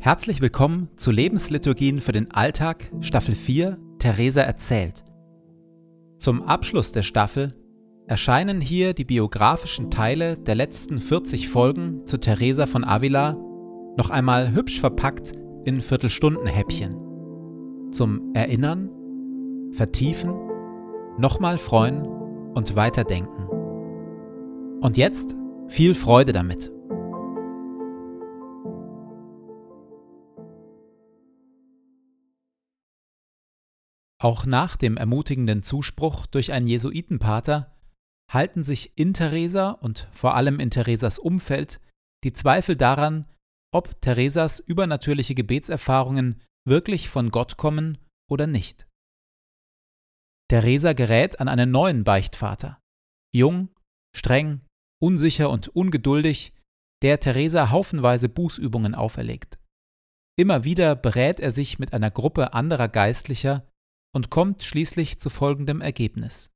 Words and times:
Herzlich 0.00 0.40
willkommen 0.40 0.88
zu 0.96 1.10
Lebensliturgien 1.10 2.00
für 2.00 2.12
den 2.12 2.30
Alltag, 2.30 2.88
Staffel 3.00 3.34
4, 3.34 3.78
Theresa 3.98 4.42
erzählt. 4.42 5.02
Zum 6.18 6.42
Abschluss 6.42 6.92
der 6.92 7.02
Staffel 7.02 7.56
erscheinen 8.06 8.60
hier 8.60 8.94
die 8.94 9.04
biografischen 9.04 9.90
Teile 9.90 10.36
der 10.36 10.54
letzten 10.54 11.00
40 11.00 11.48
Folgen 11.48 12.06
zu 12.06 12.16
Theresa 12.16 12.66
von 12.66 12.84
Avila 12.84 13.32
noch 13.96 14.10
einmal 14.10 14.52
hübsch 14.52 14.78
verpackt 14.78 15.32
in 15.64 15.80
Viertelstundenhäppchen. 15.80 17.90
Zum 17.90 18.32
Erinnern, 18.34 18.88
Vertiefen, 19.72 20.32
nochmal 21.18 21.58
freuen 21.58 22.06
und 22.54 22.76
weiterdenken. 22.76 23.48
Und 24.80 24.96
jetzt 24.96 25.34
viel 25.66 25.96
Freude 25.96 26.32
damit. 26.32 26.70
Auch 34.20 34.46
nach 34.46 34.76
dem 34.76 34.96
ermutigenden 34.96 35.62
Zuspruch 35.62 36.26
durch 36.26 36.52
einen 36.52 36.66
Jesuitenpater 36.66 37.76
halten 38.30 38.62
sich 38.62 38.98
in 38.98 39.14
Theresa 39.14 39.70
und 39.70 40.08
vor 40.12 40.34
allem 40.34 40.58
in 40.60 40.70
Theresas 40.70 41.18
Umfeld 41.18 41.80
die 42.24 42.32
Zweifel 42.32 42.76
daran, 42.76 43.26
ob 43.72 44.00
Theresas 44.00 44.58
übernatürliche 44.58 45.34
Gebetserfahrungen 45.34 46.42
wirklich 46.66 47.08
von 47.08 47.30
Gott 47.30 47.56
kommen 47.56 47.98
oder 48.28 48.46
nicht. 48.46 48.86
Theresa 50.50 50.94
gerät 50.94 51.40
an 51.40 51.48
einen 51.48 51.70
neuen 51.70 52.04
Beichtvater. 52.04 52.80
Jung, 53.34 53.68
streng, 54.16 54.62
unsicher 55.00 55.50
und 55.50 55.68
ungeduldig, 55.68 56.54
der 57.02 57.20
Theresa 57.20 57.70
haufenweise 57.70 58.28
Bußübungen 58.28 58.94
auferlegt. 58.94 59.58
Immer 60.36 60.64
wieder 60.64 60.96
berät 60.96 61.38
er 61.40 61.50
sich 61.50 61.78
mit 61.78 61.92
einer 61.92 62.10
Gruppe 62.10 62.54
anderer 62.54 62.88
Geistlicher 62.88 63.68
und 64.12 64.30
kommt 64.30 64.62
schließlich 64.62 65.18
zu 65.18 65.30
folgendem 65.30 65.80
Ergebnis. 65.80 66.50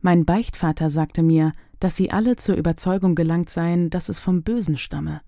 Mein 0.00 0.24
Beichtvater 0.24 0.88
sagte 0.90 1.22
mir, 1.22 1.52
dass 1.78 1.96
sie 1.96 2.10
alle 2.10 2.36
zur 2.36 2.56
Überzeugung 2.56 3.14
gelangt 3.14 3.50
seien, 3.50 3.90
dass 3.90 4.08
es 4.08 4.18
vom 4.18 4.42
Bösen 4.42 4.76
stamme. 4.76 5.22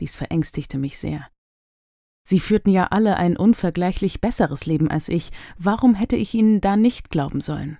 Dies 0.00 0.16
verängstigte 0.16 0.78
mich 0.78 0.98
sehr. 0.98 1.28
Sie 2.26 2.40
führten 2.40 2.70
ja 2.70 2.86
alle 2.86 3.16
ein 3.16 3.36
unvergleichlich 3.36 4.20
besseres 4.20 4.66
Leben 4.66 4.88
als 4.88 5.08
ich, 5.08 5.30
warum 5.58 5.94
hätte 5.94 6.16
ich 6.16 6.34
ihnen 6.34 6.60
da 6.60 6.76
nicht 6.76 7.10
glauben 7.10 7.40
sollen? 7.40 7.78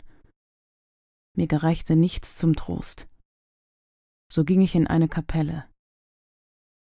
Mir 1.36 1.46
gereichte 1.46 1.96
nichts 1.96 2.36
zum 2.36 2.54
Trost. 2.54 3.08
So 4.30 4.44
ging 4.44 4.60
ich 4.60 4.74
in 4.74 4.86
eine 4.86 5.08
Kapelle. 5.08 5.64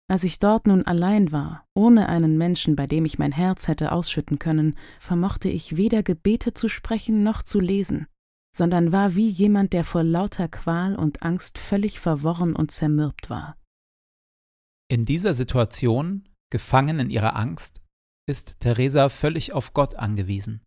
Als 0.08 0.23
ich 0.23 0.38
dort 0.38 0.67
nun 0.67 0.86
allein 0.86 1.31
war, 1.31 1.67
ohne 1.73 2.08
einen 2.09 2.38
Menschen, 2.38 2.75
bei 2.75 2.86
dem 2.86 3.06
ich 3.06 3.17
mein 3.17 3.31
Herz 3.31 3.67
hätte 3.67 3.92
ausschütten 3.92 4.38
können, 4.38 4.78
vermochte 5.00 5.50
ich 5.50 5.78
weder 5.78 6.03
Gebete 6.03 6.53
zu 6.53 6.70
sprechen 6.70 7.23
noch 7.23 7.42
zu 7.42 7.59
lesen, 7.59 8.08
sondern 8.56 8.92
war 8.92 9.16
wie 9.16 9.28
jemand, 9.28 9.73
der 9.73 9.84
vor 9.84 10.03
lauter 10.03 10.47
Qual 10.47 10.95
und 10.95 11.23
Angst 11.23 11.58
völlig 11.58 12.00
verworren 12.00 12.56
und 12.56 12.70
zermürbt 12.70 13.31
war. 13.31 13.58
In 14.92 15.06
dieser 15.06 15.34
Situation, 15.34 16.30
gefangen 16.52 17.00
in 17.00 17.09
ihrer 17.09 17.36
Angst, 17.36 17.81
ist 18.30 18.59
Theresa 18.59 19.09
völlig 19.09 19.53
auf 19.53 19.73
Gott 19.73 19.95
angewiesen. 19.95 20.64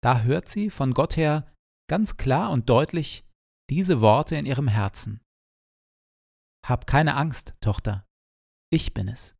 Da 0.00 0.22
hört 0.22 0.48
sie 0.48 0.70
von 0.70 0.92
Gott 0.94 1.16
her 1.16 1.52
ganz 1.90 2.16
klar 2.16 2.52
und 2.52 2.68
deutlich 2.68 3.24
diese 3.68 4.00
Worte 4.00 4.36
in 4.36 4.46
ihrem 4.46 4.68
Herzen. 4.68 5.20
Hab 6.64 6.86
keine 6.86 7.16
Angst, 7.16 7.54
Tochter, 7.60 8.06
ich 8.72 8.94
bin 8.94 9.08
es. 9.08 9.36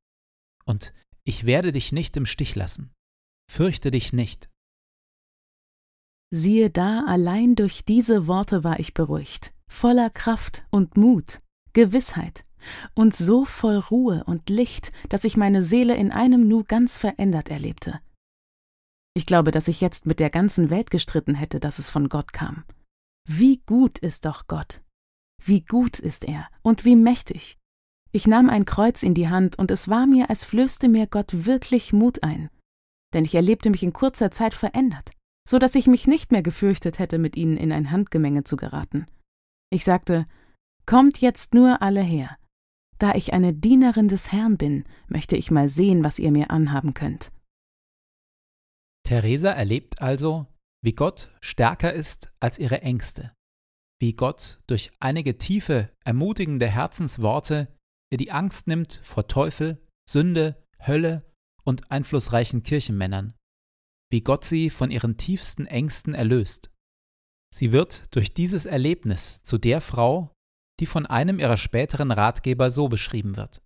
Und 0.64 0.92
ich 1.25 1.47
werde 1.47 1.72
dich 1.72 1.91
nicht 1.92 2.16
im 2.16 2.27
Stich 2.27 2.55
lassen. 2.55 2.92
Fürchte 3.50 3.91
dich 3.91 4.12
nicht. 4.12 4.48
Siehe 6.30 6.70
da, 6.70 7.05
allein 7.06 7.56
durch 7.56 7.84
diese 7.84 8.27
Worte 8.27 8.64
war 8.64 8.80
ich 8.80 8.95
beruhigt, 8.95 9.52
voller 9.68 10.11
Kraft 10.11 10.64
und 10.70 10.96
Mut, 10.96 11.40
Gewissheit 11.73 12.45
und 12.95 13.14
so 13.14 13.45
voll 13.45 13.77
Ruhe 13.77 14.24
und 14.24 14.48
Licht, 14.48 14.92
dass 15.08 15.24
ich 15.24 15.36
meine 15.36 15.62
Seele 15.62 15.96
in 15.96 16.12
einem 16.12 16.46
Nu 16.48 16.64
ganz 16.64 16.96
verändert 16.96 17.51
erlebte. 17.51 18.01
Ich 19.14 19.27
glaube, 19.27 19.51
dass 19.51 19.68
ich 19.68 19.80
jetzt 19.80 20.07
mit 20.07 20.20
der 20.20 20.30
ganzen 20.30 20.70
Welt 20.70 20.90
gestritten 20.90 21.34
hätte, 21.34 21.61
dass 21.61 21.78
es 21.78 21.90
von 21.90 22.08
Gott 22.08 22.33
kam. 22.33 22.64
Wie 23.28 23.58
gut 23.67 23.98
ist 23.98 24.24
doch 24.24 24.46
Gott! 24.46 24.83
Wie 25.45 25.62
gut 25.62 25.98
ist 25.98 26.24
er 26.24 26.48
und 26.62 26.84
wie 26.84 26.96
mächtig! 26.96 27.58
Ich 28.14 28.27
nahm 28.27 28.50
ein 28.50 28.67
Kreuz 28.67 29.02
in 29.02 29.14
die 29.14 29.28
Hand, 29.28 29.58
und 29.58 29.70
es 29.70 29.89
war 29.89 30.06
mir, 30.06 30.28
als 30.28 30.45
flößte 30.45 30.89
mir 30.89 31.06
Gott 31.06 31.46
wirklich 31.46 31.92
Mut 31.95 32.23
ein. 32.23 32.50
Denn 33.14 33.24
ich 33.24 33.34
erlebte 33.34 33.70
mich 33.70 33.83
in 33.83 33.92
kurzer 33.92 34.30
Zeit 34.30 34.55
verändert, 34.55 35.12
so 35.48 35.58
dass 35.58 35.74
ich 35.74 35.86
mich 35.86 36.06
nicht 36.06 36.30
mehr 36.30 36.42
gefürchtet 36.42 36.98
hätte, 36.98 37.18
mit 37.18 37.36
ihnen 37.36 37.56
in 37.56 37.72
ein 37.72 37.90
Handgemenge 37.90 38.45
zu 38.45 38.56
geraten. 38.56 39.06
Ich 39.70 39.84
sagte, 39.84 40.27
Kommt 40.84 41.20
jetzt 41.20 41.55
nur 41.55 41.80
alle 41.80 42.02
her. 42.02 42.36
Da 42.98 43.14
ich 43.14 43.33
eine 43.33 43.55
Dienerin 43.55 44.08
des 44.08 44.33
Herrn 44.33 44.56
bin, 44.56 44.84
möchte 45.08 45.36
ich 45.36 45.51
mal 45.51 45.68
sehen, 45.68 46.05
was 46.05 46.18
ihr 46.18 46.30
mir 46.30 46.51
anhaben 46.51 46.92
könnt. 46.95 47.33
Theresa 49.05 49.51
erlebt 49.51 50.01
also, 50.01 50.46
wie 50.83 50.95
Gott 50.95 51.30
stärker 51.40 51.92
ist 51.92 52.33
als 52.40 52.58
ihre 52.58 52.83
Ängste, 52.83 53.33
wie 54.01 54.14
Gott 54.14 54.61
durch 54.67 54.90
einige 55.01 55.39
tiefe, 55.39 55.90
ermutigende 56.05 56.68
Herzensworte 56.68 57.68
ihr 58.12 58.18
die 58.18 58.30
Angst 58.30 58.67
nimmt 58.68 59.00
vor 59.02 59.27
Teufel, 59.27 59.83
Sünde, 60.08 60.62
Hölle 60.86 61.24
und 61.64 61.90
einflussreichen 61.90 62.62
Kirchenmännern, 62.62 63.34
wie 64.11 64.20
Gott 64.20 64.45
sie 64.45 64.68
von 64.68 64.90
ihren 64.90 65.17
tiefsten 65.17 65.64
Ängsten 65.64 66.14
erlöst. 66.14 66.70
Sie 67.55 67.72
wird 67.72 68.14
durch 68.14 68.34
dieses 68.34 68.67
Erlebnis 68.67 69.42
zu 69.42 69.56
der 69.56 69.80
Frau, 69.80 70.30
die 70.78 70.86
von 70.86 71.06
einem 71.06 71.39
ihrer 71.39 71.56
späteren 71.56 72.11
Ratgeber 72.11 72.70
so 72.70 72.89
beschrieben 72.89 73.36
wird. 73.36 73.62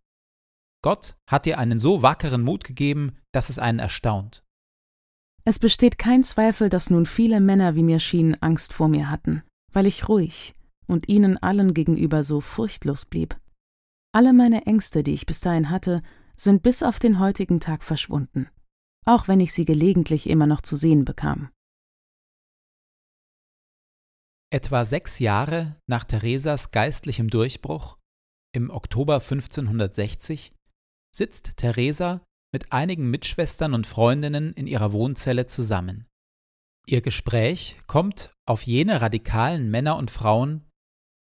Gott 0.82 1.16
hat 1.28 1.46
ihr 1.48 1.58
einen 1.58 1.80
so 1.80 2.02
wackeren 2.02 2.42
Mut 2.42 2.62
gegeben, 2.62 3.16
dass 3.32 3.50
es 3.50 3.58
einen 3.58 3.80
erstaunt. 3.80 4.44
Es 5.44 5.58
besteht 5.58 5.98
kein 5.98 6.22
Zweifel, 6.22 6.68
dass 6.68 6.90
nun 6.90 7.06
viele 7.06 7.40
Männer 7.40 7.74
wie 7.74 7.82
mir 7.82 7.98
schienen 7.98 8.40
Angst 8.40 8.72
vor 8.72 8.88
mir 8.88 9.10
hatten, 9.10 9.42
weil 9.72 9.86
ich 9.86 10.08
ruhig 10.08 10.54
und 10.86 11.08
ihnen 11.08 11.36
allen 11.38 11.74
gegenüber 11.74 12.22
so 12.22 12.40
furchtlos 12.40 13.04
blieb. 13.04 13.36
Alle 14.16 14.32
meine 14.32 14.64
Ängste, 14.64 15.02
die 15.02 15.12
ich 15.12 15.26
bis 15.26 15.40
dahin 15.40 15.68
hatte, 15.68 16.02
sind 16.36 16.62
bis 16.62 16.82
auf 16.82 16.98
den 16.98 17.20
heutigen 17.20 17.60
Tag 17.60 17.84
verschwunden, 17.84 18.48
auch 19.04 19.28
wenn 19.28 19.40
ich 19.40 19.52
sie 19.52 19.66
gelegentlich 19.66 20.26
immer 20.26 20.46
noch 20.46 20.62
zu 20.62 20.74
sehen 20.74 21.04
bekam. 21.04 21.50
Etwa 24.50 24.86
sechs 24.86 25.18
Jahre 25.18 25.76
nach 25.86 26.04
Theresas 26.04 26.70
geistlichem 26.70 27.28
Durchbruch, 27.28 27.98
im 28.54 28.70
Oktober 28.70 29.16
1560, 29.16 30.54
sitzt 31.14 31.58
Theresa 31.58 32.24
mit 32.54 32.72
einigen 32.72 33.10
Mitschwestern 33.10 33.74
und 33.74 33.86
Freundinnen 33.86 34.54
in 34.54 34.66
ihrer 34.66 34.94
Wohnzelle 34.94 35.46
zusammen. 35.46 36.06
Ihr 36.86 37.02
Gespräch 37.02 37.76
kommt 37.86 38.32
auf 38.48 38.62
jene 38.62 39.02
radikalen 39.02 39.70
Männer 39.70 39.98
und 39.98 40.10
Frauen, 40.10 40.65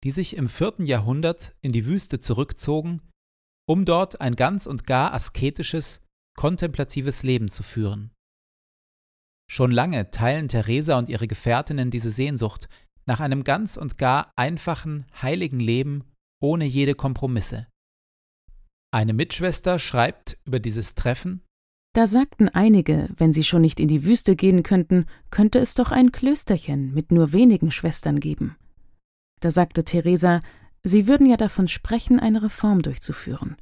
die 0.03 0.11
sich 0.11 0.35
im 0.35 0.49
vierten 0.49 0.85
Jahrhundert 0.85 1.55
in 1.61 1.71
die 1.71 1.85
Wüste 1.85 2.19
zurückzogen, 2.19 3.01
um 3.67 3.85
dort 3.85 4.19
ein 4.19 4.35
ganz 4.35 4.67
und 4.67 4.85
gar 4.85 5.13
asketisches, 5.13 6.01
kontemplatives 6.37 7.23
Leben 7.23 7.49
zu 7.49 7.63
führen. 7.63 8.11
Schon 9.49 9.71
lange 9.71 10.11
teilen 10.11 10.47
Theresa 10.47 10.97
und 10.97 11.09
ihre 11.09 11.27
Gefährtinnen 11.27 11.91
diese 11.91 12.11
Sehnsucht 12.11 12.67
nach 13.05 13.19
einem 13.19 13.43
ganz 13.43 13.77
und 13.77 13.97
gar 13.97 14.31
einfachen, 14.35 15.05
heiligen 15.21 15.59
Leben 15.59 16.03
ohne 16.41 16.65
jede 16.65 16.95
Kompromisse. 16.95 17.67
Eine 18.91 19.13
Mitschwester 19.13 19.79
schreibt 19.79 20.37
über 20.45 20.59
dieses 20.59 20.95
Treffen 20.95 21.41
Da 21.93 22.07
sagten 22.07 22.49
einige, 22.49 23.09
wenn 23.17 23.33
sie 23.33 23.43
schon 23.43 23.61
nicht 23.61 23.79
in 23.79 23.87
die 23.87 24.05
Wüste 24.05 24.35
gehen 24.35 24.63
könnten, 24.63 25.05
könnte 25.29 25.59
es 25.59 25.73
doch 25.75 25.91
ein 25.91 26.11
Klösterchen 26.11 26.93
mit 26.93 27.11
nur 27.11 27.31
wenigen 27.31 27.71
Schwestern 27.71 28.19
geben. 28.19 28.57
Da 29.43 29.51
sagte 29.51 29.83
Theresa, 29.83 30.39
sie 30.83 31.05
würden 31.05 31.27
ja 31.27 31.35
davon 31.35 31.67
sprechen, 31.67 32.17
eine 32.17 32.43
Reform 32.43 32.81
durchzuführen 32.81 33.57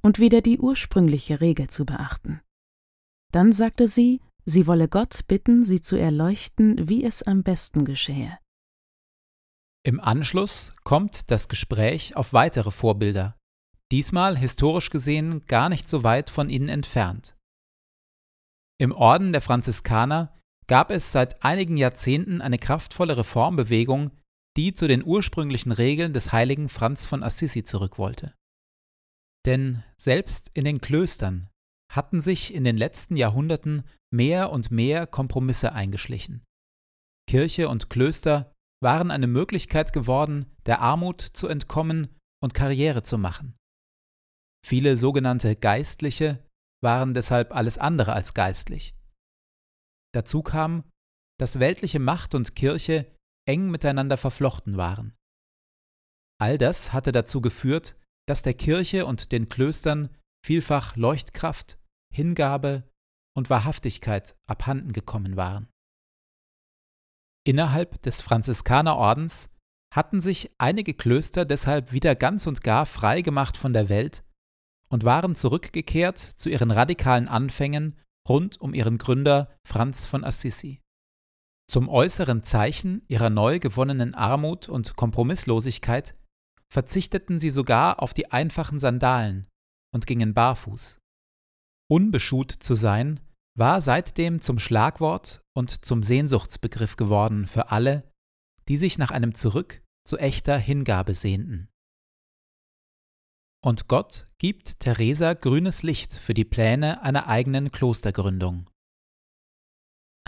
und 0.00 0.18
wieder 0.18 0.40
die 0.40 0.58
ursprüngliche 0.58 1.42
Regel 1.42 1.68
zu 1.68 1.84
beachten. 1.84 2.40
Dann 3.32 3.52
sagte 3.52 3.86
sie, 3.86 4.22
sie 4.46 4.66
wolle 4.66 4.88
Gott 4.88 5.28
bitten, 5.28 5.62
sie 5.62 5.82
zu 5.82 5.96
erleuchten, 5.96 6.88
wie 6.88 7.04
es 7.04 7.22
am 7.22 7.42
besten 7.42 7.84
geschehe. 7.84 8.38
Im 9.84 10.00
Anschluss 10.00 10.72
kommt 10.84 11.30
das 11.30 11.48
Gespräch 11.48 12.16
auf 12.16 12.32
weitere 12.32 12.70
Vorbilder, 12.70 13.36
diesmal 13.92 14.38
historisch 14.38 14.88
gesehen 14.88 15.42
gar 15.48 15.68
nicht 15.68 15.86
so 15.86 16.02
weit 16.02 16.30
von 16.30 16.48
ihnen 16.48 16.70
entfernt. 16.70 17.36
Im 18.78 18.92
Orden 18.92 19.32
der 19.32 19.42
Franziskaner 19.42 20.34
gab 20.66 20.90
es 20.90 21.12
seit 21.12 21.44
einigen 21.44 21.76
Jahrzehnten 21.76 22.40
eine 22.40 22.58
kraftvolle 22.58 23.18
Reformbewegung, 23.18 24.12
die 24.56 24.74
zu 24.74 24.88
den 24.88 25.04
ursprünglichen 25.04 25.72
Regeln 25.72 26.12
des 26.12 26.32
heiligen 26.32 26.68
Franz 26.68 27.04
von 27.04 27.22
Assisi 27.22 27.64
zurück 27.64 27.98
wollte. 27.98 28.34
Denn 29.44 29.84
selbst 29.96 30.50
in 30.54 30.64
den 30.64 30.80
Klöstern 30.80 31.48
hatten 31.92 32.20
sich 32.20 32.52
in 32.52 32.64
den 32.64 32.76
letzten 32.76 33.16
Jahrhunderten 33.16 33.84
mehr 34.12 34.50
und 34.50 34.70
mehr 34.70 35.06
Kompromisse 35.06 35.72
eingeschlichen. 35.72 36.44
Kirche 37.28 37.68
und 37.68 37.90
Klöster 37.90 38.52
waren 38.82 39.10
eine 39.10 39.26
Möglichkeit 39.26 39.92
geworden, 39.92 40.46
der 40.66 40.80
Armut 40.80 41.20
zu 41.20 41.48
entkommen 41.48 42.08
und 42.42 42.54
Karriere 42.54 43.02
zu 43.02 43.18
machen. 43.18 43.56
Viele 44.64 44.96
sogenannte 44.96 45.56
Geistliche 45.56 46.44
waren 46.82 47.14
deshalb 47.14 47.54
alles 47.54 47.78
andere 47.78 48.12
als 48.12 48.34
geistlich. 48.34 48.94
Dazu 50.12 50.42
kam, 50.42 50.84
dass 51.38 51.58
weltliche 51.58 51.98
Macht 51.98 52.34
und 52.34 52.56
Kirche 52.56 53.15
eng 53.46 53.70
miteinander 53.70 54.16
verflochten 54.16 54.76
waren. 54.76 55.14
All 56.38 56.58
das 56.58 56.92
hatte 56.92 57.12
dazu 57.12 57.40
geführt, 57.40 57.96
dass 58.28 58.42
der 58.42 58.54
Kirche 58.54 59.06
und 59.06 59.32
den 59.32 59.48
Klöstern 59.48 60.10
vielfach 60.44 60.96
Leuchtkraft, 60.96 61.78
Hingabe 62.12 62.88
und 63.36 63.50
Wahrhaftigkeit 63.50 64.36
abhanden 64.46 64.92
gekommen 64.92 65.36
waren. 65.36 65.68
Innerhalb 67.46 68.02
des 68.02 68.20
Franziskanerordens 68.20 69.48
hatten 69.94 70.20
sich 70.20 70.50
einige 70.58 70.94
Klöster 70.94 71.44
deshalb 71.44 71.92
wieder 71.92 72.16
ganz 72.16 72.46
und 72.46 72.62
gar 72.62 72.86
frei 72.86 73.22
gemacht 73.22 73.56
von 73.56 73.72
der 73.72 73.88
Welt 73.88 74.24
und 74.88 75.04
waren 75.04 75.36
zurückgekehrt 75.36 76.18
zu 76.18 76.48
ihren 76.48 76.70
radikalen 76.70 77.28
Anfängen 77.28 77.96
rund 78.28 78.60
um 78.60 78.74
ihren 78.74 78.98
Gründer 78.98 79.54
Franz 79.64 80.04
von 80.04 80.24
Assisi. 80.24 80.80
Zum 81.68 81.88
äußeren 81.88 82.44
Zeichen 82.44 83.02
ihrer 83.08 83.30
neu 83.30 83.58
gewonnenen 83.58 84.14
Armut 84.14 84.68
und 84.68 84.96
Kompromisslosigkeit 84.96 86.14
verzichteten 86.72 87.38
sie 87.38 87.50
sogar 87.50 88.02
auf 88.02 88.14
die 88.14 88.30
einfachen 88.30 88.78
Sandalen 88.78 89.48
und 89.92 90.06
gingen 90.06 90.34
barfuß. 90.34 90.98
Unbeschuht 91.90 92.52
zu 92.52 92.74
sein 92.74 93.20
war 93.56 93.80
seitdem 93.80 94.40
zum 94.40 94.58
Schlagwort 94.58 95.40
und 95.56 95.84
zum 95.84 96.02
Sehnsuchtsbegriff 96.02 96.96
geworden 96.96 97.46
für 97.46 97.70
alle, 97.70 98.10
die 98.68 98.76
sich 98.76 98.98
nach 98.98 99.10
einem 99.10 99.34
Zurück 99.34 99.82
zu 100.06 100.18
echter 100.18 100.58
Hingabe 100.58 101.14
sehnten. 101.14 101.68
Und 103.64 103.88
Gott 103.88 104.28
gibt 104.38 104.80
Theresa 104.80 105.34
grünes 105.34 105.82
Licht 105.82 106.12
für 106.12 106.34
die 106.34 106.44
Pläne 106.44 107.02
einer 107.02 107.26
eigenen 107.26 107.72
Klostergründung. 107.72 108.70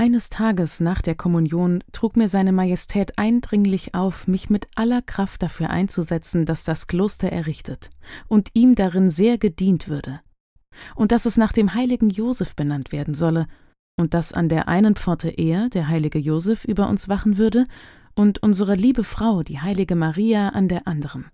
Eines 0.01 0.31
Tages 0.31 0.79
nach 0.79 1.03
der 1.03 1.17
Kommunion 1.17 1.83
trug 1.91 2.17
mir 2.17 2.29
seine 2.29 2.53
Majestät 2.53 3.19
eindringlich 3.19 3.97
auf, 3.97 4.29
mich 4.29 4.49
mit 4.49 4.69
aller 4.77 5.03
Kraft 5.03 5.43
dafür 5.43 5.71
einzusetzen, 5.71 6.47
dass 6.47 6.63
das 6.63 6.87
Kloster 6.87 7.33
errichtet 7.33 7.91
und 8.29 8.51
ihm 8.53 8.77
darin 8.77 9.11
sehr 9.11 9.39
gedient 9.39 9.89
würde, 9.89 10.21
und 10.95 11.11
dass 11.11 11.27
es 11.27 11.37
nach 11.37 11.51
dem 11.51 11.75
heiligen 11.75 12.11
Josef 12.11 12.55
benannt 12.55 12.93
werden 12.93 13.15
solle, 13.15 13.49
und 13.99 14.15
dass 14.15 14.33
an 14.33 14.49
der 14.49 14.69
einen 14.69 14.95
Pforte 14.95 15.31
er, 15.31 15.69
der 15.69 15.89
heilige 15.89 16.21
Josef, 16.21 16.65
über 16.65 16.89
uns 16.89 17.09
wachen 17.09 17.37
würde, 17.37 17.65
und 18.15 18.41
unsere 18.41 18.77
liebe 18.77 19.03
Frau, 19.03 19.43
die 19.43 19.59
heilige 19.59 19.97
Maria, 19.97 20.51
an 20.51 20.69
der 20.69 20.87
anderen, 20.87 21.27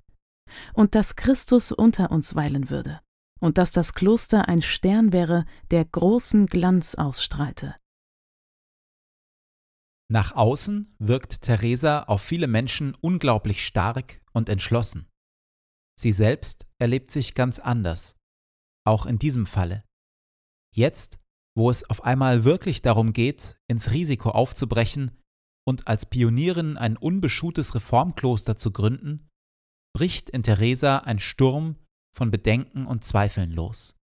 und 0.73 0.95
dass 0.95 1.17
Christus 1.17 1.71
unter 1.71 2.11
uns 2.11 2.35
weilen 2.35 2.71
würde, 2.71 3.01
und 3.41 3.59
dass 3.59 3.73
das 3.73 3.93
Kloster 3.93 4.49
ein 4.49 4.63
Stern 4.63 5.13
wäre, 5.13 5.45
der 5.71 5.85
großen 5.85 6.47
Glanz 6.47 6.95
ausstrahlte 6.95 7.75
nach 10.15 10.37
außen 10.37 10.89
wirkt 11.01 11.43
Theresa 11.43 12.05
auf 12.05 12.23
viele 12.23 12.47
Menschen 12.47 12.95
unglaublich 13.01 13.67
stark 13.67 14.23
und 14.33 14.49
entschlossen. 14.49 15.09
Sie 16.01 16.13
selbst 16.13 16.69
erlebt 16.79 17.11
sich 17.11 17.35
ganz 17.35 17.59
anders, 17.59 18.17
auch 18.87 19.07
in 19.07 19.19
diesem 19.19 19.45
Falle. 19.45 19.83
Jetzt, 20.73 21.19
wo 21.57 21.69
es 21.69 21.91
auf 21.91 22.05
einmal 22.05 22.45
wirklich 22.45 22.81
darum 22.81 23.13
geht, 23.13 23.59
ins 23.69 23.91
Risiko 23.91 24.31
aufzubrechen 24.31 25.21
und 25.67 25.89
als 25.89 26.07
Pionierin 26.07 26.77
ein 26.77 26.97
unbeschuhtes 26.97 27.75
Reformkloster 27.75 28.57
zu 28.57 28.71
gründen, 28.71 29.29
bricht 29.97 30.31
in 30.31 30.45
Theresa 30.45 30.99
ein 30.99 31.19
Sturm 31.19 31.75
von 32.17 32.31
Bedenken 32.31 32.87
und 32.87 33.03
Zweifeln 33.03 33.51
los. 33.51 33.97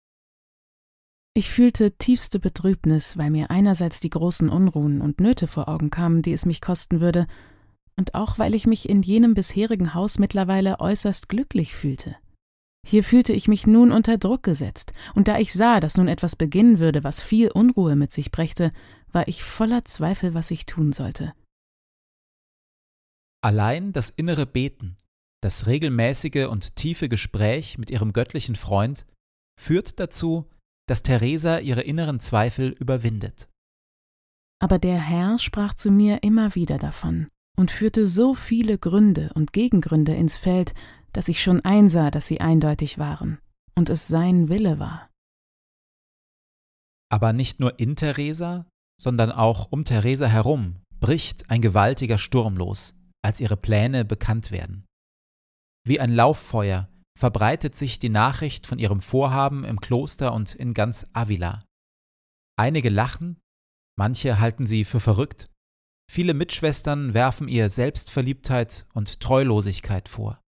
Ich 1.38 1.50
fühlte 1.50 1.92
tiefste 1.92 2.40
Betrübnis, 2.40 3.16
weil 3.16 3.30
mir 3.30 3.48
einerseits 3.48 4.00
die 4.00 4.10
großen 4.10 4.48
Unruhen 4.48 5.00
und 5.00 5.20
Nöte 5.20 5.46
vor 5.46 5.68
Augen 5.68 5.88
kamen, 5.88 6.20
die 6.20 6.32
es 6.32 6.46
mich 6.46 6.60
kosten 6.60 7.00
würde, 7.00 7.28
und 7.94 8.16
auch 8.16 8.40
weil 8.40 8.56
ich 8.56 8.66
mich 8.66 8.88
in 8.88 9.02
jenem 9.02 9.34
bisherigen 9.34 9.94
Haus 9.94 10.18
mittlerweile 10.18 10.80
äußerst 10.80 11.28
glücklich 11.28 11.76
fühlte. 11.76 12.16
Hier 12.84 13.04
fühlte 13.04 13.32
ich 13.34 13.46
mich 13.46 13.68
nun 13.68 13.92
unter 13.92 14.18
Druck 14.18 14.42
gesetzt, 14.42 14.90
und 15.14 15.28
da 15.28 15.38
ich 15.38 15.52
sah, 15.52 15.78
dass 15.78 15.96
nun 15.96 16.08
etwas 16.08 16.34
beginnen 16.34 16.80
würde, 16.80 17.04
was 17.04 17.22
viel 17.22 17.52
Unruhe 17.52 17.94
mit 17.94 18.10
sich 18.10 18.32
brächte, 18.32 18.72
war 19.12 19.28
ich 19.28 19.44
voller 19.44 19.84
Zweifel, 19.84 20.34
was 20.34 20.50
ich 20.50 20.66
tun 20.66 20.92
sollte. 20.92 21.34
Allein 23.44 23.92
das 23.92 24.10
innere 24.10 24.44
Beten, 24.44 24.96
das 25.40 25.68
regelmäßige 25.68 26.48
und 26.50 26.74
tiefe 26.74 27.08
Gespräch 27.08 27.78
mit 27.78 27.92
ihrem 27.92 28.12
göttlichen 28.12 28.56
Freund 28.56 29.06
führt 29.56 30.00
dazu, 30.00 30.50
dass 30.88 31.02
Theresa 31.02 31.58
ihre 31.58 31.82
inneren 31.82 32.18
Zweifel 32.18 32.70
überwindet. 32.70 33.48
Aber 34.60 34.78
der 34.78 34.98
Herr 34.98 35.38
sprach 35.38 35.74
zu 35.74 35.90
mir 35.90 36.22
immer 36.22 36.54
wieder 36.54 36.78
davon 36.78 37.28
und 37.56 37.70
führte 37.70 38.06
so 38.06 38.34
viele 38.34 38.78
Gründe 38.78 39.30
und 39.34 39.52
Gegengründe 39.52 40.14
ins 40.14 40.36
Feld, 40.36 40.74
dass 41.12 41.28
ich 41.28 41.42
schon 41.42 41.64
einsah, 41.64 42.10
dass 42.10 42.26
sie 42.26 42.40
eindeutig 42.40 42.98
waren 42.98 43.38
und 43.76 43.90
es 43.90 44.08
sein 44.08 44.48
Wille 44.48 44.78
war. 44.78 45.08
Aber 47.10 47.32
nicht 47.32 47.60
nur 47.60 47.78
in 47.78 47.96
Theresa, 47.96 48.66
sondern 49.00 49.30
auch 49.30 49.70
um 49.70 49.84
Theresa 49.84 50.26
herum 50.26 50.76
bricht 51.00 51.48
ein 51.50 51.62
gewaltiger 51.62 52.18
Sturm 52.18 52.56
los, 52.56 52.94
als 53.22 53.40
ihre 53.40 53.56
Pläne 53.56 54.04
bekannt 54.04 54.50
werden. 54.50 54.84
Wie 55.86 56.00
ein 56.00 56.12
Lauffeuer 56.12 56.88
verbreitet 57.18 57.74
sich 57.74 57.98
die 57.98 58.10
Nachricht 58.10 58.68
von 58.68 58.78
ihrem 58.78 59.00
Vorhaben 59.00 59.64
im 59.64 59.80
Kloster 59.80 60.32
und 60.32 60.54
in 60.54 60.72
ganz 60.72 61.04
Avila. 61.12 61.64
Einige 62.56 62.90
lachen, 62.90 63.40
manche 63.98 64.38
halten 64.38 64.66
sie 64.66 64.84
für 64.84 65.00
verrückt, 65.00 65.50
viele 66.08 66.32
Mitschwestern 66.32 67.14
werfen 67.14 67.48
ihr 67.48 67.70
Selbstverliebtheit 67.70 68.86
und 68.94 69.18
Treulosigkeit 69.18 70.08
vor. 70.08 70.40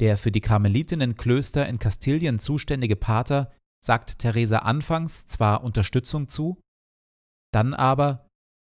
Der 0.00 0.18
für 0.18 0.32
die 0.32 0.40
Karmelitinnenklöster 0.40 1.68
in 1.68 1.78
Kastilien 1.78 2.40
zuständige 2.40 2.96
Pater 2.96 3.54
sagt 3.84 4.18
Theresa 4.18 4.58
anfangs 4.58 5.26
zwar 5.26 5.62
Unterstützung 5.62 6.28
zu, 6.28 6.60
dann 7.52 7.74
aber, 7.74 8.26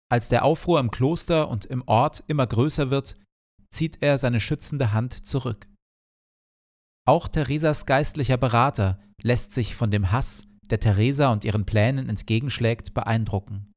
als 0.09 0.29
der 0.29 0.45
Aufruhr 0.45 0.79
im 0.79 0.93
Kloster 0.93 1.49
und 1.49 1.65
im 1.65 1.83
Ort 1.89 2.23
immer 2.29 2.47
größer 2.47 2.91
wird, 2.91 3.17
zieht 3.71 4.03
er 4.03 4.19
seine 4.19 4.39
schützende 4.39 4.93
Hand 4.93 5.27
zurück. 5.27 5.70
Auch 7.07 7.29
Theresas 7.29 7.87
geistlicher 7.87 8.37
Berater 8.37 9.01
lässt 9.23 9.53
sich 9.53 9.75
von 9.75 9.91
dem 9.91 10.13
Hass, 10.13 10.47
der 10.71 10.81
Theresa 10.81 11.33
und 11.33 11.45
ihren 11.45 11.67
Plänen 11.67 12.09
entgegenschlägt, 12.09 12.95
beeindrucken. 12.95 13.73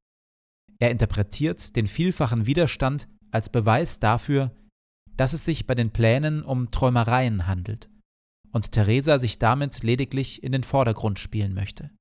Er 0.79 0.91
interpretiert 0.91 1.75
den 1.75 1.87
vielfachen 1.87 2.45
Widerstand 2.45 3.07
als 3.31 3.49
Beweis 3.49 3.99
dafür, 3.99 4.51
dass 5.15 5.33
es 5.33 5.45
sich 5.45 5.65
bei 5.67 5.75
den 5.75 5.91
Plänen 5.91 6.43
um 6.43 6.71
Träumereien 6.71 7.47
handelt 7.47 7.89
und 8.51 8.71
Theresa 8.71 9.19
sich 9.19 9.39
damit 9.39 9.83
lediglich 9.83 10.43
in 10.43 10.51
den 10.51 10.63
Vordergrund 10.63 11.19
spielen 11.19 11.53
möchte. 11.53 11.91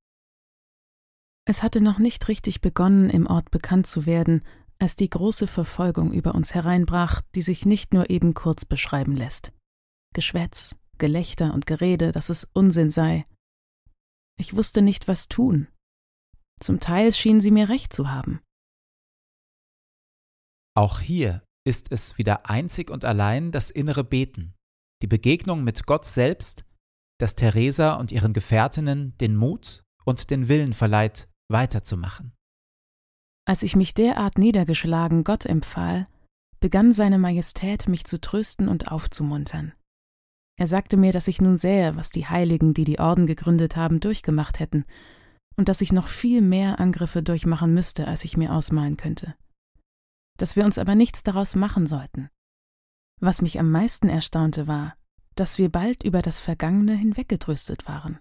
Es 1.44 1.62
hatte 1.62 1.80
noch 1.80 1.98
nicht 1.98 2.28
richtig 2.28 2.60
begonnen, 2.60 3.10
im 3.10 3.26
Ort 3.26 3.50
bekannt 3.50 3.86
zu 3.86 4.06
werden, 4.06 4.42
als 4.78 4.96
die 4.96 5.08
große 5.10 5.46
Verfolgung 5.46 6.12
über 6.12 6.34
uns 6.34 6.54
hereinbrach, 6.54 7.22
die 7.34 7.42
sich 7.42 7.66
nicht 7.66 7.94
nur 7.94 8.10
eben 8.10 8.34
kurz 8.34 8.64
beschreiben 8.64 9.16
lässt. 9.16 9.52
Geschwätz, 10.14 10.76
Gelächter 11.02 11.52
und 11.52 11.66
Gerede, 11.66 12.12
dass 12.12 12.28
es 12.28 12.48
Unsinn 12.52 12.88
sei. 12.88 13.26
Ich 14.38 14.54
wusste 14.54 14.82
nicht, 14.82 15.08
was 15.08 15.26
tun. 15.26 15.66
Zum 16.60 16.78
Teil 16.78 17.12
schien 17.12 17.40
sie 17.40 17.50
mir 17.50 17.68
recht 17.68 17.92
zu 17.92 18.12
haben. 18.12 18.40
Auch 20.76 21.00
hier 21.00 21.42
ist 21.66 21.90
es 21.90 22.18
wieder 22.18 22.48
einzig 22.48 22.88
und 22.88 23.04
allein 23.04 23.50
das 23.50 23.72
innere 23.72 24.04
Beten, 24.04 24.54
die 25.02 25.08
Begegnung 25.08 25.64
mit 25.64 25.86
Gott 25.86 26.04
selbst, 26.04 26.64
das 27.18 27.34
Theresa 27.34 27.94
und 27.94 28.12
ihren 28.12 28.32
Gefährtinnen 28.32 29.18
den 29.18 29.34
Mut 29.34 29.82
und 30.04 30.30
den 30.30 30.46
Willen 30.46 30.72
verleiht, 30.72 31.28
weiterzumachen. 31.50 32.32
Als 33.44 33.64
ich 33.64 33.74
mich 33.74 33.92
derart 33.92 34.38
niedergeschlagen 34.38 35.24
Gott 35.24 35.46
empfahl, 35.46 36.06
begann 36.60 36.92
seine 36.92 37.18
Majestät 37.18 37.88
mich 37.88 38.04
zu 38.04 38.20
trösten 38.20 38.68
und 38.68 38.92
aufzumuntern. 38.92 39.72
Er 40.58 40.66
sagte 40.66 40.96
mir, 40.96 41.12
dass 41.12 41.28
ich 41.28 41.40
nun 41.40 41.58
sähe, 41.58 41.96
was 41.96 42.10
die 42.10 42.26
Heiligen, 42.26 42.74
die 42.74 42.84
die 42.84 42.98
Orden 42.98 43.26
gegründet 43.26 43.76
haben, 43.76 44.00
durchgemacht 44.00 44.60
hätten, 44.60 44.84
und 45.56 45.68
dass 45.68 45.80
ich 45.80 45.92
noch 45.92 46.08
viel 46.08 46.40
mehr 46.40 46.80
Angriffe 46.80 47.22
durchmachen 47.22 47.74
müsste, 47.74 48.06
als 48.06 48.24
ich 48.24 48.36
mir 48.36 48.52
ausmalen 48.52 48.96
könnte. 48.96 49.34
Dass 50.38 50.56
wir 50.56 50.64
uns 50.64 50.78
aber 50.78 50.94
nichts 50.94 51.22
daraus 51.22 51.54
machen 51.54 51.86
sollten. 51.86 52.28
Was 53.20 53.42
mich 53.42 53.58
am 53.60 53.70
meisten 53.70 54.08
erstaunte 54.08 54.66
war, 54.66 54.96
dass 55.34 55.58
wir 55.58 55.70
bald 55.70 56.02
über 56.02 56.22
das 56.22 56.40
Vergangene 56.40 56.94
hinweggetröstet 56.94 57.86
waren 57.86 58.18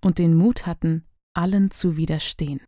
und 0.00 0.18
den 0.18 0.34
Mut 0.34 0.66
hatten, 0.66 1.04
allen 1.34 1.70
zu 1.70 1.96
widerstehen. 1.96 2.60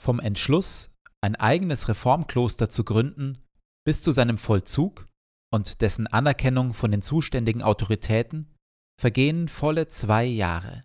Vom 0.00 0.20
Entschluss, 0.20 0.90
ein 1.20 1.36
eigenes 1.36 1.88
Reformkloster 1.88 2.70
zu 2.70 2.84
gründen, 2.84 3.38
bis 3.84 4.02
zu 4.02 4.12
seinem 4.12 4.38
Vollzug 4.38 5.07
und 5.52 5.80
dessen 5.80 6.06
Anerkennung 6.06 6.74
von 6.74 6.90
den 6.90 7.02
zuständigen 7.02 7.62
Autoritäten 7.62 8.54
vergehen 9.00 9.48
volle 9.48 9.88
zwei 9.88 10.24
Jahre. 10.24 10.84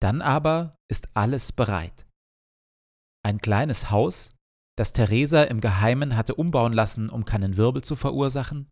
Dann 0.00 0.20
aber 0.22 0.76
ist 0.90 1.08
alles 1.14 1.52
bereit. 1.52 2.06
Ein 3.24 3.38
kleines 3.38 3.90
Haus, 3.90 4.34
das 4.76 4.92
Theresa 4.92 5.44
im 5.44 5.60
Geheimen 5.60 6.16
hatte 6.16 6.34
umbauen 6.34 6.72
lassen, 6.72 7.08
um 7.10 7.24
keinen 7.24 7.56
Wirbel 7.56 7.84
zu 7.84 7.94
verursachen, 7.94 8.68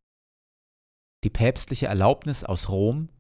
die 1.22 1.30
päpstliche 1.30 1.86
Erlaubnis 1.86 2.42
aus 2.42 2.68
Rom 2.68 3.10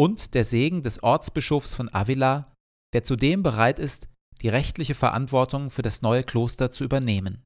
und 0.00 0.34
der 0.34 0.44
Segen 0.44 0.82
des 0.82 1.02
Ortsbischofs 1.02 1.74
von 1.74 1.92
Avila, 1.92 2.52
der 2.94 3.04
zudem 3.04 3.42
bereit 3.42 3.78
ist, 3.78 4.08
die 4.40 4.48
rechtliche 4.48 4.94
Verantwortung 4.94 5.70
für 5.70 5.82
das 5.82 6.02
neue 6.02 6.22
Kloster 6.24 6.70
zu 6.70 6.84
übernehmen. 6.84 7.44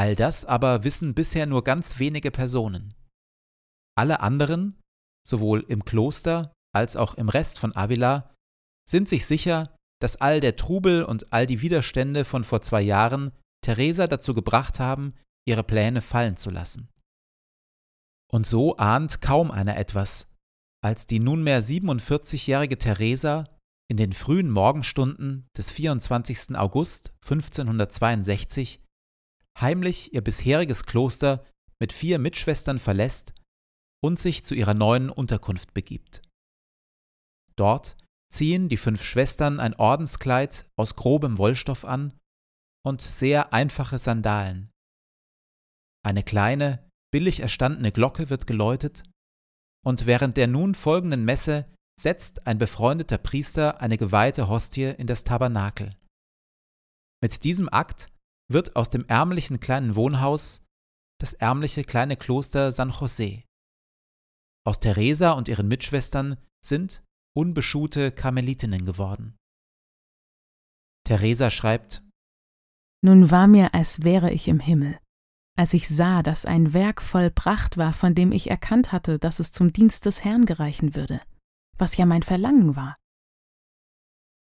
All 0.00 0.16
das 0.16 0.46
aber 0.46 0.82
wissen 0.82 1.12
bisher 1.12 1.44
nur 1.44 1.62
ganz 1.62 1.98
wenige 1.98 2.30
Personen. 2.30 2.94
Alle 3.98 4.20
anderen, 4.20 4.80
sowohl 5.28 5.60
im 5.68 5.84
Kloster 5.84 6.54
als 6.74 6.96
auch 6.96 7.16
im 7.16 7.28
Rest 7.28 7.58
von 7.58 7.76
Avila, 7.76 8.34
sind 8.88 9.10
sich 9.10 9.26
sicher, 9.26 9.76
dass 10.00 10.16
all 10.16 10.40
der 10.40 10.56
Trubel 10.56 11.04
und 11.04 11.34
all 11.34 11.46
die 11.46 11.60
Widerstände 11.60 12.24
von 12.24 12.44
vor 12.44 12.62
zwei 12.62 12.80
Jahren 12.80 13.32
Theresa 13.62 14.06
dazu 14.06 14.32
gebracht 14.32 14.80
haben, 14.80 15.12
ihre 15.46 15.64
Pläne 15.64 16.00
fallen 16.00 16.38
zu 16.38 16.48
lassen. 16.48 16.88
Und 18.32 18.46
so 18.46 18.78
ahnt 18.78 19.20
kaum 19.20 19.50
einer 19.50 19.76
etwas, 19.76 20.28
als 20.82 21.04
die 21.04 21.20
nunmehr 21.20 21.62
47-jährige 21.62 22.78
Theresa 22.78 23.44
in 23.90 23.98
den 23.98 24.14
frühen 24.14 24.50
Morgenstunden 24.50 25.46
des 25.58 25.70
24. 25.70 26.56
August 26.56 27.12
1562 27.24 28.79
heimlich 29.60 30.12
ihr 30.12 30.22
bisheriges 30.22 30.84
Kloster 30.84 31.44
mit 31.80 31.92
vier 31.92 32.18
Mitschwestern 32.18 32.78
verlässt 32.78 33.34
und 34.02 34.18
sich 34.18 34.44
zu 34.44 34.54
ihrer 34.54 34.74
neuen 34.74 35.10
Unterkunft 35.10 35.74
begibt. 35.74 36.22
Dort 37.56 37.96
ziehen 38.32 38.68
die 38.68 38.76
fünf 38.76 39.02
Schwestern 39.02 39.60
ein 39.60 39.74
Ordenskleid 39.74 40.66
aus 40.78 40.96
grobem 40.96 41.38
Wollstoff 41.38 41.84
an 41.84 42.18
und 42.84 43.02
sehr 43.02 43.52
einfache 43.52 43.98
Sandalen. 43.98 44.70
Eine 46.02 46.22
kleine, 46.22 46.88
billig 47.12 47.40
erstandene 47.40 47.92
Glocke 47.92 48.30
wird 48.30 48.46
geläutet, 48.46 49.02
und 49.84 50.06
während 50.06 50.36
der 50.36 50.46
nun 50.46 50.74
folgenden 50.74 51.24
Messe 51.24 51.66
setzt 52.00 52.46
ein 52.46 52.58
befreundeter 52.58 53.18
Priester 53.18 53.80
eine 53.80 53.98
geweihte 53.98 54.48
Hostie 54.48 54.94
in 54.96 55.06
das 55.06 55.24
Tabernakel. 55.24 55.94
Mit 57.22 57.44
diesem 57.44 57.68
Akt 57.68 58.10
wird 58.50 58.76
aus 58.76 58.90
dem 58.90 59.04
ärmlichen 59.06 59.60
kleinen 59.60 59.94
Wohnhaus 59.94 60.62
das 61.20 61.34
ärmliche 61.34 61.84
kleine 61.84 62.16
Kloster 62.16 62.72
San 62.72 62.90
José. 62.90 63.44
Aus 64.66 64.80
Teresa 64.80 65.32
und 65.32 65.48
ihren 65.48 65.68
Mitschwestern 65.68 66.36
sind 66.64 67.02
unbeschuhte 67.36 68.10
Karmelitinnen 68.10 68.84
geworden. 68.84 69.36
Teresa 71.06 71.50
schreibt 71.50 72.02
Nun 73.02 73.30
war 73.30 73.46
mir, 73.46 73.74
als 73.74 74.02
wäre 74.02 74.30
ich 74.30 74.48
im 74.48 74.60
Himmel, 74.60 74.98
als 75.56 75.74
ich 75.74 75.88
sah, 75.88 76.22
dass 76.22 76.44
ein 76.44 76.72
Werk 76.72 77.02
voll 77.02 77.30
Pracht 77.30 77.76
war, 77.76 77.92
von 77.92 78.14
dem 78.14 78.32
ich 78.32 78.50
erkannt 78.50 78.92
hatte, 78.92 79.18
dass 79.18 79.38
es 79.38 79.52
zum 79.52 79.72
Dienst 79.72 80.06
des 80.06 80.24
Herrn 80.24 80.46
gereichen 80.46 80.94
würde, 80.94 81.20
was 81.78 81.96
ja 81.96 82.06
mein 82.06 82.22
Verlangen 82.22 82.76
war. 82.76 82.96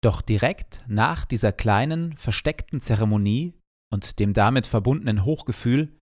Doch 0.01 0.21
direkt 0.21 0.83
nach 0.87 1.25
dieser 1.25 1.51
kleinen, 1.51 2.17
versteckten 2.17 2.81
Zeremonie 2.81 3.53
und 3.91 4.19
dem 4.19 4.33
damit 4.33 4.65
verbundenen 4.65 5.25
Hochgefühl 5.25 5.97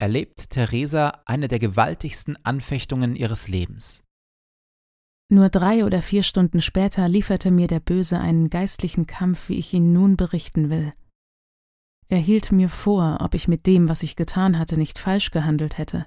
erlebt 0.00 0.50
Theresa 0.50 1.22
eine 1.26 1.48
der 1.48 1.58
gewaltigsten 1.58 2.36
Anfechtungen 2.44 3.16
ihres 3.16 3.48
Lebens. 3.48 4.04
Nur 5.30 5.48
drei 5.48 5.84
oder 5.84 6.02
vier 6.02 6.22
Stunden 6.22 6.60
später 6.60 7.08
lieferte 7.08 7.50
mir 7.50 7.66
der 7.66 7.80
Böse 7.80 8.20
einen 8.20 8.50
geistlichen 8.50 9.06
Kampf, 9.06 9.48
wie 9.48 9.58
ich 9.58 9.72
ihn 9.72 9.92
nun 9.92 10.16
berichten 10.16 10.68
will. 10.70 10.92
Er 12.08 12.18
hielt 12.18 12.52
mir 12.52 12.68
vor, 12.68 13.18
ob 13.20 13.34
ich 13.34 13.48
mit 13.48 13.66
dem, 13.66 13.88
was 13.88 14.02
ich 14.02 14.16
getan 14.16 14.58
hatte, 14.58 14.76
nicht 14.76 14.98
falsch 14.98 15.30
gehandelt 15.30 15.78
hätte, 15.78 16.06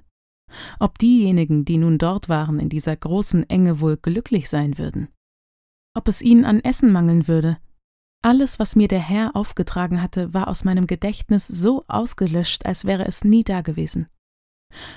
ob 0.79 0.99
diejenigen, 0.99 1.65
die 1.65 1.77
nun 1.77 1.97
dort 1.97 2.29
waren, 2.29 2.59
in 2.59 2.69
dieser 2.69 2.95
großen 2.95 3.49
Enge 3.49 3.79
wohl 3.81 3.97
glücklich 3.97 4.47
sein 4.47 4.77
würden, 4.77 5.09
ob 5.95 6.07
es 6.07 6.21
ihnen 6.21 6.45
an 6.45 6.59
Essen 6.59 6.91
mangeln 6.91 7.27
würde. 7.27 7.57
Alles, 8.21 8.59
was 8.59 8.75
mir 8.75 8.87
der 8.87 8.99
Herr 8.99 9.35
aufgetragen 9.35 10.01
hatte, 10.01 10.33
war 10.33 10.47
aus 10.47 10.63
meinem 10.63 10.87
Gedächtnis 10.87 11.47
so 11.47 11.85
ausgelöscht, 11.87 12.65
als 12.65 12.85
wäre 12.85 13.05
es 13.05 13.23
nie 13.23 13.43
dagewesen. 13.43 14.07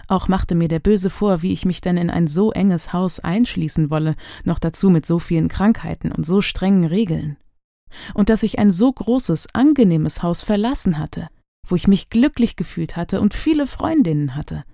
Auch 0.09 0.29
machte 0.29 0.55
mir 0.55 0.69
der 0.69 0.81
Böse 0.81 1.11
vor, 1.11 1.43
wie 1.43 1.53
ich 1.53 1.65
mich 1.65 1.81
denn 1.81 1.97
in 1.97 2.11
ein 2.11 2.27
so 2.27 2.51
enges 2.51 2.93
Haus 2.93 3.21
einschließen 3.21 3.91
wolle, 3.91 4.17
noch 4.45 4.59
dazu 4.59 4.91
mit 4.91 5.07
so 5.07 5.19
vielen 5.19 5.49
Krankheiten 5.49 6.11
und 6.13 6.27
so 6.27 6.41
strengen 6.41 6.85
Regeln. 6.85 7.37
Und 8.15 8.29
dass 8.29 8.43
ich 8.43 8.59
ein 8.59 8.71
so 8.71 8.93
großes, 8.93 9.49
angenehmes 9.53 10.23
Haus 10.23 10.43
verlassen 10.43 10.99
hatte, 10.99 11.29
wo 11.67 11.77
ich 11.77 11.89
mich 11.89 12.11
glücklich 12.11 12.57
gefühlt 12.57 12.97
hatte 12.97 13.21
und 13.21 13.35
viele 13.35 13.67
Freundinnen 13.67 14.35
hatte. 14.35 14.65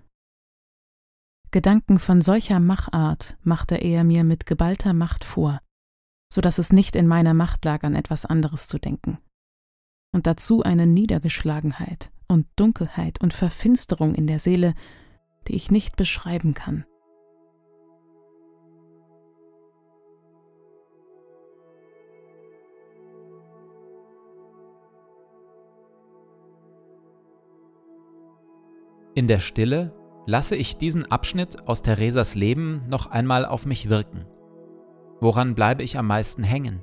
Gedanken 1.50 1.98
von 1.98 2.20
solcher 2.20 2.60
Machart 2.60 3.36
machte 3.42 3.76
er 3.76 4.04
mir 4.04 4.24
mit 4.24 4.46
geballter 4.46 4.92
Macht 4.92 5.24
vor, 5.24 5.60
so 6.28 6.40
dass 6.40 6.58
es 6.58 6.72
nicht 6.72 6.96
in 6.96 7.06
meiner 7.06 7.34
Macht 7.34 7.64
lag, 7.64 7.82
an 7.84 7.94
etwas 7.94 8.26
anderes 8.26 8.66
zu 8.66 8.78
denken. 8.78 9.18
Und 10.12 10.26
dazu 10.26 10.62
eine 10.62 10.86
Niedergeschlagenheit, 10.86 12.10
und 12.28 12.46
Dunkelheit 12.56 13.20
und 13.20 13.34
Verfinsterung 13.34 14.14
in 14.14 14.26
der 14.26 14.38
Seele, 14.38 14.74
die 15.48 15.54
ich 15.54 15.70
nicht 15.70 15.96
beschreiben 15.96 16.54
kann. 16.54 16.84
In 29.14 29.28
der 29.28 29.40
Stille 29.40 29.94
lasse 30.26 30.56
ich 30.56 30.76
diesen 30.76 31.10
Abschnitt 31.10 31.66
aus 31.66 31.80
Theresas 31.80 32.34
Leben 32.34 32.82
noch 32.88 33.06
einmal 33.06 33.46
auf 33.46 33.64
mich 33.64 33.88
wirken. 33.88 34.26
Woran 35.20 35.54
bleibe 35.54 35.82
ich 35.82 35.96
am 35.96 36.06
meisten 36.06 36.42
hängen? 36.42 36.82